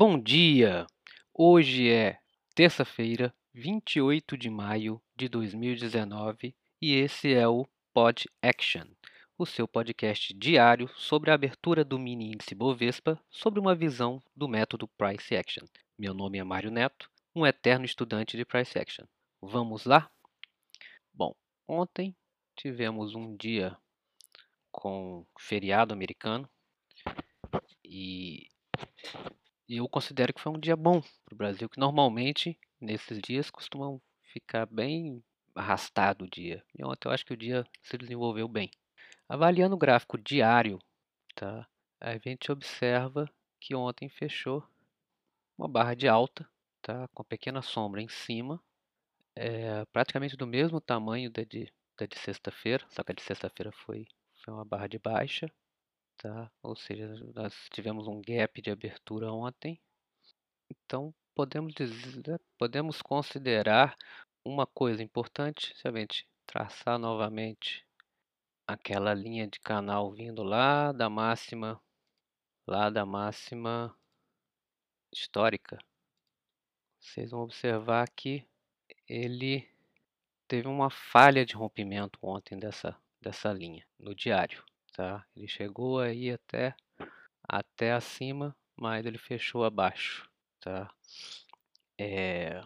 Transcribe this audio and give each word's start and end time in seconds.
Bom 0.00 0.16
dia! 0.16 0.86
Hoje 1.34 1.90
é 1.90 2.20
terça-feira, 2.54 3.34
28 3.52 4.38
de 4.38 4.48
maio 4.48 5.02
de 5.16 5.28
2019 5.28 6.54
e 6.80 6.94
esse 6.94 7.34
é 7.34 7.48
o 7.48 7.66
Pod 7.92 8.30
Action, 8.40 8.86
o 9.36 9.44
seu 9.44 9.66
podcast 9.66 10.32
diário 10.34 10.88
sobre 10.94 11.32
a 11.32 11.34
abertura 11.34 11.84
do 11.84 11.98
mini 11.98 12.28
índice 12.28 12.54
Bovespa 12.54 13.20
sobre 13.28 13.58
uma 13.58 13.74
visão 13.74 14.22
do 14.36 14.46
método 14.46 14.86
Price 14.86 15.34
Action. 15.34 15.64
Meu 15.98 16.14
nome 16.14 16.38
é 16.38 16.44
Mário 16.44 16.70
Neto, 16.70 17.10
um 17.34 17.44
eterno 17.44 17.84
estudante 17.84 18.36
de 18.36 18.44
Price 18.44 18.78
Action. 18.78 19.04
Vamos 19.42 19.84
lá? 19.84 20.08
Bom, 21.12 21.34
ontem 21.66 22.14
tivemos 22.54 23.16
um 23.16 23.36
dia 23.36 23.76
com 24.70 25.26
feriado 25.36 25.92
americano 25.92 26.48
e 27.84 28.46
eu 29.76 29.88
considero 29.88 30.32
que 30.32 30.40
foi 30.40 30.52
um 30.52 30.58
dia 30.58 30.76
bom 30.76 31.00
para 31.24 31.34
o 31.34 31.36
Brasil, 31.36 31.68
que 31.68 31.78
normalmente 31.78 32.58
nesses 32.80 33.20
dias 33.20 33.50
costumam 33.50 34.00
ficar 34.32 34.66
bem 34.66 35.22
arrastado 35.54 36.24
o 36.24 36.30
dia. 36.30 36.64
E 36.78 36.84
ontem 36.84 37.08
eu 37.08 37.12
acho 37.12 37.26
que 37.26 37.32
o 37.32 37.36
dia 37.36 37.66
se 37.82 37.98
desenvolveu 37.98 38.48
bem. 38.48 38.70
Avaliando 39.28 39.74
o 39.74 39.78
gráfico 39.78 40.16
diário, 40.16 40.78
tá? 41.34 41.66
a 42.00 42.16
gente 42.18 42.50
observa 42.50 43.28
que 43.60 43.74
ontem 43.74 44.08
fechou 44.08 44.66
uma 45.56 45.68
barra 45.68 45.94
de 45.94 46.08
alta, 46.08 46.48
tá? 46.80 47.08
com 47.08 47.24
pequena 47.24 47.60
sombra 47.60 48.00
em 48.00 48.08
cima, 48.08 48.62
é 49.36 49.84
praticamente 49.92 50.36
do 50.36 50.46
mesmo 50.46 50.80
tamanho 50.80 51.30
da 51.30 51.42
de, 51.42 51.72
da 51.98 52.06
de 52.06 52.18
sexta-feira, 52.18 52.86
só 52.88 53.02
que 53.02 53.12
a 53.12 53.14
de 53.14 53.22
sexta-feira 53.22 53.72
foi, 53.72 54.06
foi 54.36 54.54
uma 54.54 54.64
barra 54.64 54.86
de 54.86 54.98
baixa, 54.98 55.50
tá? 56.18 56.50
Ou 56.62 56.76
seja, 56.76 57.08
nós 57.34 57.54
tivemos 57.70 58.06
um 58.06 58.20
gap 58.20 58.60
de 58.60 58.70
abertura 58.70 59.32
ontem. 59.32 59.80
Então, 60.70 61.14
podemos 61.34 61.72
dizer, 61.72 62.40
podemos 62.58 63.00
considerar 63.00 63.96
uma 64.44 64.66
coisa 64.66 65.02
importante, 65.02 65.74
se 65.76 65.86
a 65.88 65.92
gente 65.92 66.28
traçar 66.46 66.98
novamente 66.98 67.86
aquela 68.66 69.14
linha 69.14 69.46
de 69.46 69.60
canal 69.60 70.12
vindo 70.12 70.42
lá 70.42 70.92
da 70.92 71.08
máxima, 71.08 71.80
lá 72.66 72.90
da 72.90 73.06
máxima 73.06 73.96
histórica. 75.12 75.78
Vocês 77.00 77.30
vão 77.30 77.40
observar 77.40 78.08
que 78.10 78.46
ele 79.08 79.66
teve 80.46 80.68
uma 80.68 80.90
falha 80.90 81.46
de 81.46 81.54
rompimento 81.54 82.18
ontem 82.22 82.58
dessa, 82.58 82.98
dessa 83.20 83.52
linha 83.52 83.86
no 83.98 84.14
diário 84.14 84.67
tá? 84.98 85.24
Ele 85.36 85.46
chegou 85.46 86.00
aí 86.00 86.32
até 86.32 86.74
até 87.44 87.92
acima, 87.92 88.54
mas 88.76 89.06
ele 89.06 89.16
fechou 89.16 89.64
abaixo, 89.64 90.28
tá? 90.60 90.92
É... 91.96 92.60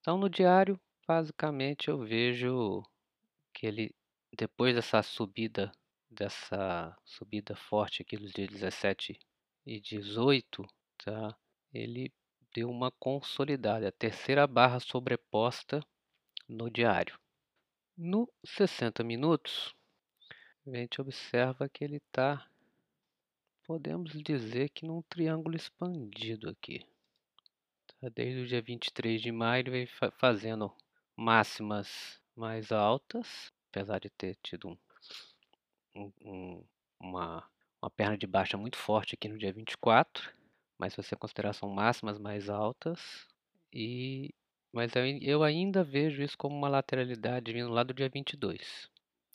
Então 0.00 0.16
no 0.16 0.30
diário, 0.30 0.80
basicamente 1.06 1.88
eu 1.88 1.98
vejo 1.98 2.84
que 3.52 3.66
ele 3.66 3.92
depois 4.36 4.72
dessa 4.72 5.02
subida 5.02 5.72
dessa 6.08 6.96
subida 7.04 7.56
forte 7.56 8.02
aqui 8.02 8.16
dos 8.16 8.30
dias 8.32 8.48
17 8.50 9.18
e 9.66 9.80
18, 9.80 10.64
tá? 11.04 11.36
Ele 11.74 12.12
deu 12.54 12.70
uma 12.70 12.92
consolidada, 12.92 13.88
a 13.88 13.92
terceira 13.92 14.46
barra 14.46 14.78
sobreposta 14.78 15.84
no 16.48 16.70
diário. 16.70 17.18
No 17.96 18.32
60 18.44 19.02
minutos, 19.02 19.74
a 20.74 20.76
gente 20.76 21.00
observa 21.00 21.68
que 21.68 21.84
ele 21.84 21.96
está, 21.96 22.46
podemos 23.64 24.12
dizer 24.22 24.70
que 24.70 24.86
num 24.86 25.02
triângulo 25.02 25.56
expandido 25.56 26.48
aqui. 26.48 26.84
Tá? 28.00 28.08
Desde 28.08 28.40
o 28.40 28.46
dia 28.46 28.62
23 28.62 29.20
de 29.20 29.32
maio 29.32 29.62
ele 29.62 29.70
vem 29.70 29.86
fazendo 30.18 30.72
máximas 31.16 32.20
mais 32.34 32.70
altas, 32.72 33.52
apesar 33.70 33.98
de 33.98 34.10
ter 34.10 34.36
tido 34.42 34.78
um, 35.94 36.12
um, 36.24 36.64
uma, 37.00 37.48
uma 37.82 37.90
perna 37.90 38.16
de 38.16 38.26
baixa 38.26 38.56
muito 38.56 38.76
forte 38.76 39.14
aqui 39.14 39.28
no 39.28 39.38
dia 39.38 39.52
24, 39.52 40.32
mas 40.78 40.92
se 40.92 41.02
você 41.02 41.16
considerar 41.16 41.52
são 41.52 41.68
máximas 41.68 42.18
mais 42.18 42.48
altas, 42.48 43.26
e 43.72 44.32
mas 44.72 44.94
eu, 44.94 45.04
eu 45.22 45.42
ainda 45.42 45.82
vejo 45.82 46.22
isso 46.22 46.36
como 46.36 46.54
uma 46.56 46.68
lateralidade 46.68 47.52
vindo 47.52 47.70
lá 47.70 47.82
do 47.82 47.94
dia 47.94 48.08
22, 48.08 48.88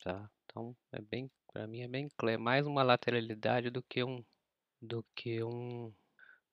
tá? 0.03 0.29
Então 0.53 0.77
é 0.91 1.01
bem, 1.01 1.31
para 1.51 1.65
mim 1.65 1.81
é 1.81 1.87
bem 1.87 2.07
é 2.27 2.37
mais 2.37 2.67
uma 2.67 2.83
lateralidade 2.83 3.71
do 3.71 3.81
que 3.81 4.03
um 4.03 4.23
do 4.79 5.03
que 5.15 5.43
um 5.43 5.91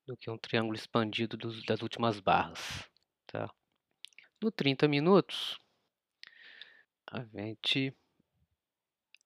do 0.06 0.16
que 0.16 0.30
um 0.30 0.38
triângulo 0.38 0.74
expandido 0.74 1.36
dos, 1.36 1.62
das 1.66 1.82
últimas 1.82 2.18
barras, 2.18 2.88
tá? 3.26 3.52
No 4.42 4.50
30 4.50 4.88
minutos, 4.88 5.60
a 7.12 7.22
gente 7.24 7.94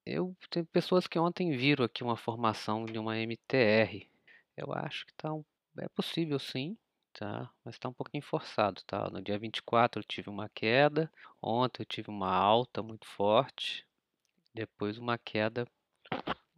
eu 0.04 0.36
tem 0.50 0.64
pessoas 0.64 1.06
que 1.06 1.20
ontem 1.20 1.56
viram 1.56 1.84
aqui 1.84 2.02
uma 2.02 2.16
formação 2.16 2.84
de 2.84 2.98
uma 2.98 3.16
MTR. 3.16 4.10
Eu 4.56 4.72
acho 4.72 5.06
que 5.06 5.14
tá 5.14 5.32
um, 5.32 5.44
é 5.78 5.88
possível 5.90 6.40
sim, 6.40 6.76
tá? 7.12 7.48
Mas 7.64 7.76
está 7.76 7.88
um 7.88 7.94
pouquinho 7.94 8.24
forçado, 8.24 8.82
tá? 8.84 9.08
No 9.08 9.22
dia 9.22 9.38
24 9.38 10.00
eu 10.00 10.04
tive 10.04 10.28
uma 10.30 10.48
queda, 10.48 11.08
ontem 11.40 11.82
eu 11.82 11.86
tive 11.86 12.10
uma 12.10 12.34
alta 12.34 12.82
muito 12.82 13.06
forte, 13.06 13.86
depois 14.54 14.96
uma 14.96 15.18
queda 15.18 15.66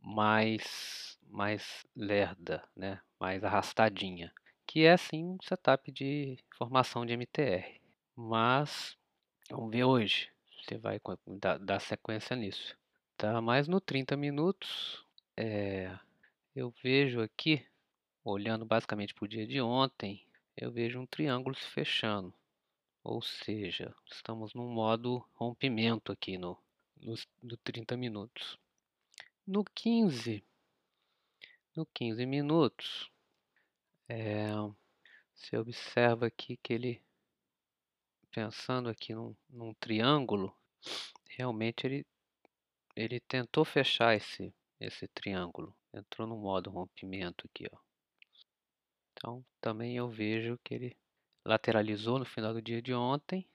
mais, 0.03 1.19
mais 1.23 1.87
lerda, 1.97 2.63
né? 2.77 3.01
mais 3.19 3.43
arrastadinha, 3.43 4.33
que 4.67 4.85
é 4.85 4.97
sim 4.97 5.25
um 5.25 5.39
setup 5.43 5.91
de 5.91 6.39
formação 6.57 7.07
de 7.07 7.15
MTR. 7.15 7.81
Mas 8.15 8.97
vamos 9.51 9.71
ver 9.71 9.85
hoje, 9.85 10.29
você 10.63 10.77
vai 10.77 11.01
dar, 11.27 11.59
dar 11.59 11.81
sequência 11.81 12.37
nisso. 12.37 12.77
Tá? 13.17 13.41
Mas 13.41 13.67
no 13.67 13.81
30 13.81 14.17
minutos, 14.17 15.05
é, 15.37 15.99
eu 16.55 16.73
vejo 16.83 17.21
aqui, 17.23 17.65
olhando 18.23 18.65
basicamente 18.65 19.15
para 19.15 19.25
o 19.25 19.29
dia 19.29 19.47
de 19.47 19.61
ontem, 19.61 20.27
eu 20.57 20.71
vejo 20.71 21.01
um 21.01 21.07
triângulo 21.07 21.55
se 21.55 21.67
fechando. 21.69 22.33
Ou 23.03 23.23
seja, 23.23 23.95
estamos 24.11 24.53
num 24.53 24.69
modo 24.69 25.25
rompimento 25.35 26.11
aqui 26.11 26.37
no, 26.37 26.59
nos, 27.01 27.27
no 27.43 27.57
30 27.59 27.97
minutos. 27.97 28.59
No 29.47 29.65
15, 29.65 30.45
no 31.75 31.87
15 31.87 32.27
minutos, 32.27 33.11
é, 34.09 34.49
você 35.35 35.57
observa 35.57 36.27
aqui 36.27 36.57
que 36.57 36.73
ele, 36.73 37.03
pensando 38.31 38.89
aqui 38.89 39.15
num, 39.15 39.37
num 39.49 39.73
triângulo, 39.75 40.57
realmente 41.29 41.87
ele, 41.87 42.07
ele 42.95 43.21
tentou 43.21 43.65
fechar 43.65 44.17
esse, 44.17 44.53
esse 44.81 45.07
triângulo. 45.09 45.77
Entrou 45.93 46.27
no 46.27 46.37
modo 46.37 46.71
rompimento 46.71 47.47
aqui, 47.47 47.67
ó. 47.73 47.79
Então, 49.13 49.45
também 49.61 49.97
eu 49.97 50.09
vejo 50.09 50.59
que 50.63 50.75
ele 50.75 50.97
lateralizou 51.45 52.19
no 52.19 52.25
final 52.25 52.53
do 52.53 52.61
dia 52.61 52.83
de 52.83 52.93
ontem 52.93 53.49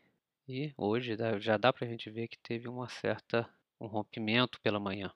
e 0.48 0.74
hoje 0.78 1.16
já 1.40 1.58
dá 1.58 1.72
para 1.72 1.86
a 1.86 1.90
gente 1.90 2.10
ver 2.10 2.28
que 2.28 2.38
teve 2.40 2.68
uma 2.68 2.90
certa 2.90 3.50
um 3.80 3.88
rompimento 3.88 4.62
pela 4.62 4.80
manhã 4.80 5.12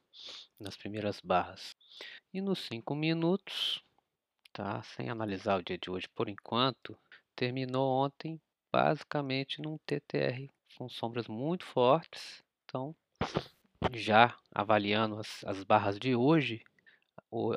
nas 0.60 0.76
primeiras 0.76 1.22
barras. 1.22 1.76
E 2.34 2.42
nos 2.42 2.60
5 2.60 2.96
minutos, 2.96 3.84
tá? 4.52 4.82
sem 4.82 5.10
analisar 5.10 5.60
o 5.60 5.64
dia 5.64 5.78
de 5.78 5.90
hoje 5.90 6.08
por 6.10 6.28
enquanto, 6.28 6.98
terminou 7.36 8.04
ontem 8.04 8.42
basicamente 8.72 9.62
num 9.62 9.78
TTR 9.86 10.50
com 10.78 10.90
sombras 10.90 11.28
muito 11.28 11.64
fortes. 11.64 12.44
Então, 12.66 12.96
já 13.94 14.36
avaliando 14.52 15.20
as, 15.20 15.44
as 15.46 15.64
barras 15.64 16.00
de 16.00 16.16
hoje, 16.16 16.64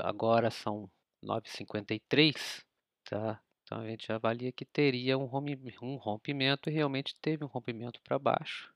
agora 0.02 0.50
são 0.50 0.90
9,53, 1.24 2.62
tá? 3.04 3.40
Então 3.68 3.82
a 3.82 3.86
gente 3.86 4.10
avalia 4.10 4.50
que 4.50 4.64
teria 4.64 5.18
um 5.18 5.26
rompimento 5.26 6.70
e 6.70 6.72
realmente 6.72 7.14
teve 7.20 7.44
um 7.44 7.48
rompimento 7.48 8.00
para 8.00 8.18
baixo, 8.18 8.72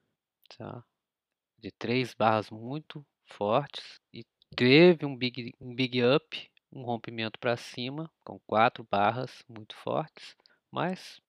tá? 0.58 0.84
De 1.58 1.70
três 1.70 2.12
barras 2.12 2.50
muito 2.50 3.02
fortes 3.24 3.98
e 4.12 4.22
teve 4.54 5.06
um 5.06 5.16
big, 5.16 5.54
um 5.58 5.74
big 5.74 6.04
up, 6.04 6.50
um 6.70 6.82
rompimento 6.82 7.38
para 7.38 7.56
cima 7.56 8.12
com 8.22 8.38
quatro 8.40 8.86
barras 8.90 9.42
muito 9.48 9.74
fortes, 9.76 10.36
mas 10.70 11.22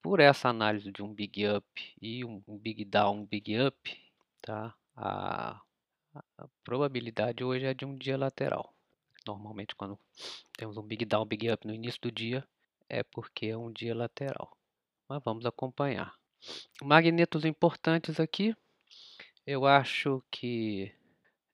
por 0.00 0.20
essa 0.20 0.48
análise 0.48 0.92
de 0.92 1.02
um 1.02 1.12
big 1.12 1.44
up 1.48 1.66
e 2.00 2.24
um, 2.24 2.40
um 2.46 2.56
big 2.56 2.84
down, 2.84 3.22
um 3.22 3.26
big 3.26 3.58
up, 3.58 4.12
tá? 4.40 4.76
A, 4.94 5.60
a 6.38 6.48
probabilidade 6.62 7.42
hoje 7.42 7.64
é 7.66 7.74
de 7.74 7.84
um 7.84 7.96
dia 7.96 8.16
lateral. 8.16 8.72
Normalmente 9.26 9.74
quando 9.74 9.98
temos 10.56 10.76
um 10.76 10.82
big 10.84 11.04
down, 11.04 11.26
big 11.26 11.50
up 11.50 11.66
no 11.66 11.74
início 11.74 12.00
do 12.00 12.12
dia, 12.12 12.46
é 12.92 13.02
porque 13.02 13.46
é 13.46 13.56
um 13.56 13.72
dia 13.72 13.94
lateral. 13.94 14.54
Mas 15.08 15.22
vamos 15.24 15.46
acompanhar. 15.46 16.14
Magnetos 16.82 17.42
importantes 17.46 18.20
aqui. 18.20 18.54
Eu 19.46 19.64
acho 19.64 20.22
que 20.30 20.94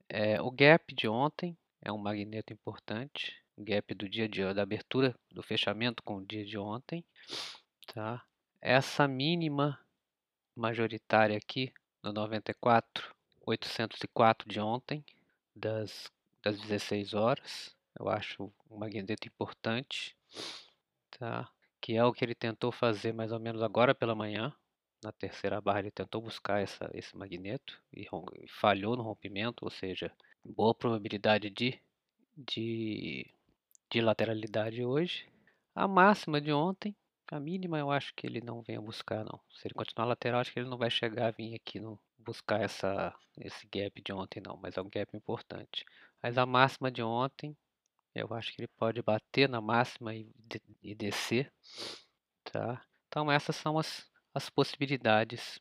é, 0.08 0.42
o 0.42 0.50
gap 0.50 0.92
de 0.92 1.06
ontem 1.06 1.56
é 1.80 1.92
um 1.92 1.96
magneto 1.96 2.52
importante. 2.52 3.40
o 3.56 3.62
gap 3.62 3.94
do 3.94 4.08
dia 4.08 4.28
de 4.28 4.42
da 4.52 4.62
abertura 4.62 5.14
do 5.30 5.42
fechamento 5.42 6.02
com 6.02 6.16
o 6.16 6.26
dia 6.26 6.44
de 6.44 6.58
ontem, 6.58 7.04
tá? 7.86 8.24
Essa 8.60 9.06
mínima 9.06 9.78
majoritária 10.56 11.36
aqui 11.36 11.72
no 12.02 12.12
94 12.12 13.14
804 13.46 14.48
de 14.48 14.60
ontem, 14.60 15.04
das 15.54 16.10
das 16.42 16.60
16 16.60 17.14
horas. 17.14 17.76
Eu 17.98 18.08
acho 18.08 18.52
um 18.70 18.78
magneto 18.78 19.26
importante, 19.26 20.16
tá? 21.18 21.48
Que 21.80 21.94
é 21.94 22.04
o 22.04 22.12
que 22.12 22.24
ele 22.24 22.34
tentou 22.34 22.72
fazer 22.72 23.12
mais 23.12 23.32
ou 23.32 23.40
menos 23.40 23.62
agora 23.62 23.94
pela 23.94 24.14
manhã. 24.14 24.52
Na 25.02 25.12
terceira 25.12 25.60
barra 25.60 25.80
ele 25.80 25.90
tentou 25.90 26.20
buscar 26.20 26.60
essa, 26.60 26.90
esse 26.92 27.16
magneto 27.16 27.80
e, 27.92 28.06
falhou 28.48 28.96
no 28.96 29.02
rompimento, 29.02 29.64
ou 29.64 29.70
seja, 29.70 30.12
boa 30.44 30.74
probabilidade 30.74 31.50
de, 31.50 31.80
de, 32.36 33.26
de 33.90 34.00
lateralidade 34.00 34.84
hoje. 34.84 35.28
A 35.74 35.86
máxima 35.86 36.40
de 36.40 36.52
ontem, 36.52 36.96
a 37.30 37.38
mínima 37.38 37.78
eu 37.78 37.90
acho 37.90 38.12
que 38.14 38.26
ele 38.26 38.40
não 38.40 38.62
venha 38.62 38.80
buscar 38.80 39.24
não. 39.24 39.40
Se 39.52 39.68
ele 39.68 39.74
continuar 39.74 40.06
lateral, 40.06 40.40
acho 40.40 40.52
que 40.52 40.58
ele 40.58 40.68
não 40.68 40.78
vai 40.78 40.90
chegar 40.90 41.28
a 41.28 41.30
vir 41.30 41.54
aqui 41.54 41.78
no 41.78 41.98
buscar 42.18 42.60
essa, 42.60 43.14
esse 43.38 43.66
gap 43.72 44.02
de 44.02 44.12
ontem 44.12 44.42
não, 44.44 44.56
mas 44.56 44.76
é 44.76 44.82
um 44.82 44.90
gap 44.90 45.16
importante. 45.16 45.84
Mas 46.22 46.36
a 46.36 46.44
máxima 46.44 46.90
de 46.90 47.02
ontem, 47.02 47.56
eu 48.20 48.32
acho 48.34 48.52
que 48.54 48.60
ele 48.60 48.68
pode 48.68 49.02
bater 49.02 49.48
na 49.48 49.60
máxima 49.60 50.14
e, 50.14 50.30
de, 50.36 50.60
e 50.82 50.94
descer, 50.94 51.52
tá? 52.44 52.82
Então 53.06 53.30
essas 53.30 53.56
são 53.56 53.78
as, 53.78 54.06
as 54.34 54.50
possibilidades 54.50 55.60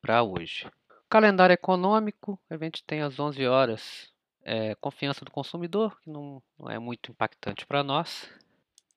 para 0.00 0.22
hoje. 0.22 0.70
Calendário 1.08 1.54
econômico, 1.54 2.40
a 2.48 2.56
gente 2.56 2.82
tem 2.84 3.02
às 3.02 3.18
11 3.18 3.46
horas 3.46 4.12
é, 4.42 4.74
confiança 4.76 5.24
do 5.24 5.30
consumidor, 5.30 5.98
que 6.00 6.10
não, 6.10 6.42
não 6.58 6.70
é 6.70 6.78
muito 6.78 7.10
impactante 7.10 7.66
para 7.66 7.82
nós. 7.82 8.28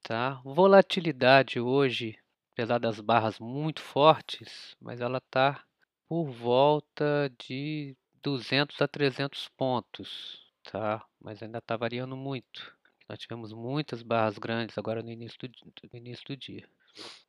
Tá? 0.02 0.42
Volatilidade 0.44 1.60
hoje, 1.60 2.18
apesar 2.54 2.80
das 2.80 3.00
barras 3.00 3.40
muito 3.40 3.82
fortes, 3.82 4.76
mas 4.80 5.02
ela 5.02 5.18
está 5.18 5.64
por 6.08 6.30
volta 6.30 7.32
de 7.40 7.98
200 8.22 8.82
a 8.82 8.88
300 8.88 9.50
pontos 9.50 10.46
tá? 10.72 11.06
Mas 11.20 11.42
ainda 11.42 11.60
está 11.60 11.78
variando 11.78 12.16
muito. 12.16 12.76
Nós 13.08 13.20
tivemos 13.20 13.54
muitas 13.54 14.02
barras 14.02 14.38
grandes 14.38 14.78
agora 14.78 15.04
no 15.04 15.12
início 15.12 15.38
do, 15.48 15.74
no 15.92 15.98
início 15.98 16.26
do 16.26 16.36
dia. 16.36 16.68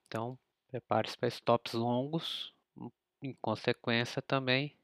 Então, 0.06 0.38
prepare-se 0.68 1.16
para 1.18 1.28
stops 1.28 1.74
longos, 1.74 2.54
em 3.22 3.34
consequência 3.40 4.22
também 4.22 4.76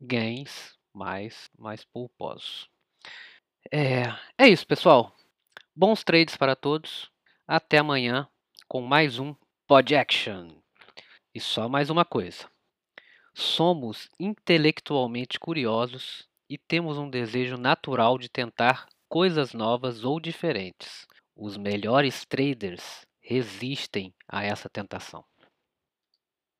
gains 0.00 0.76
mais, 0.92 1.50
mais 1.58 1.84
pulposos. 1.84 2.68
É, 3.72 4.04
é 4.38 4.48
isso, 4.48 4.66
pessoal. 4.66 5.14
Bons 5.74 6.04
trades 6.04 6.36
para 6.36 6.54
todos. 6.54 7.10
Até 7.46 7.78
amanhã 7.78 8.28
com 8.68 8.80
mais 8.80 9.18
um 9.18 9.34
Pod 9.66 9.94
Action. 9.94 10.48
E 11.34 11.40
só 11.40 11.68
mais 11.68 11.90
uma 11.90 12.04
coisa. 12.04 12.48
Somos 13.34 14.08
intelectualmente 14.18 15.38
curiosos 15.38 16.28
e 16.48 16.56
temos 16.56 16.96
um 16.96 17.10
desejo 17.10 17.56
natural 17.56 18.16
de 18.18 18.28
tentar 18.28 18.88
coisas 19.08 19.52
novas 19.52 20.04
ou 20.04 20.20
diferentes. 20.20 21.06
Os 21.34 21.56
melhores 21.56 22.24
traders 22.24 23.06
resistem 23.20 24.14
a 24.28 24.44
essa 24.44 24.68
tentação. 24.68 25.24